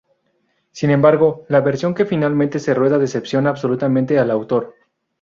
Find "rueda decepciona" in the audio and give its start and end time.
2.73-3.51